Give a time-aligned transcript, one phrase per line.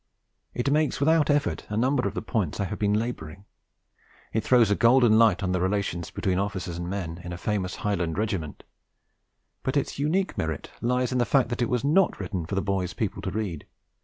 [0.55, 3.45] It makes without effort a number of the points I have been labouring;
[4.33, 7.75] it throws a golden light on the relations between officers and men in a famous
[7.85, 8.63] Highland Regiment;
[9.61, 12.63] but its unique merit lies in the fact that it was not written for the
[12.63, 13.67] boy's people to read.